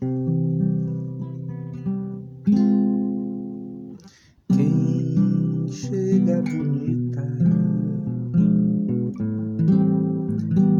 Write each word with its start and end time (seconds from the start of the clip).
Quem 0.00 0.08
chega 5.68 6.40
bonita 6.42 7.24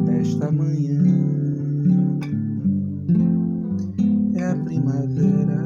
nesta 0.05 0.53
manhã 0.53 1.03
é 4.35 4.45
a 4.45 4.55
primavera. 4.55 5.65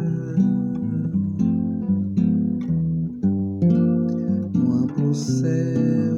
No 4.55 4.73
amplo 4.79 5.15
céu, 5.15 6.12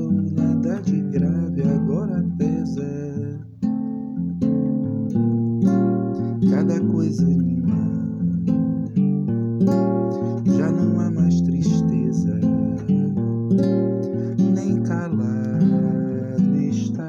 Anima. 7.21 7.77
Já 10.57 10.71
não 10.71 11.01
há 11.01 11.11
mais 11.11 11.41
tristeza, 11.43 12.41
nem 14.55 14.83
calado 14.83 16.57
está 16.61 17.09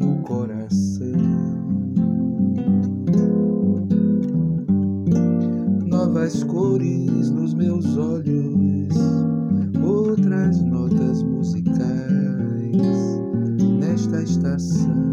o 0.00 0.22
coração. 0.22 1.12
Novas 5.86 6.42
cores 6.44 7.30
nos 7.30 7.54
meus 7.54 7.96
olhos, 7.96 8.94
outras 9.82 10.60
notas 10.62 11.22
musicais 11.22 12.76
nesta 13.78 14.22
estação. 14.22 15.11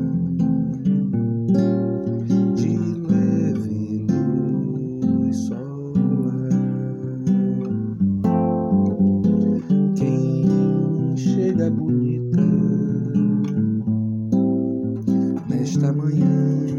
Nesta 15.70 15.94
manhã 15.94 16.79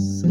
coração. 0.00 0.30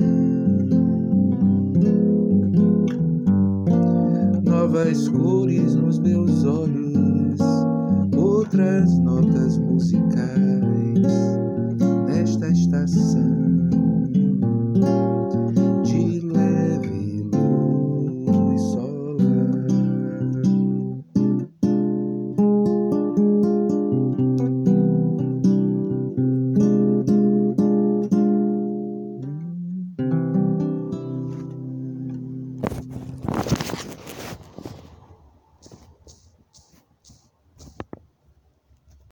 Novas 4.43 5.07
cores 5.09 5.75
nos 5.75 5.99
meus 5.99 6.43
olhos, 6.43 7.39
outras 8.15 8.97
notas 8.99 9.57
musicais 9.57 10.99
nesta 12.07 12.49
estação. 12.49 13.48